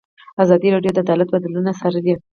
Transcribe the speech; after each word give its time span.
ازادي 0.43 0.67
راډیو 0.75 0.91
د 0.93 0.97
عدالت 1.05 1.27
بدلونونه 1.31 1.71
څارلي. 1.79 2.13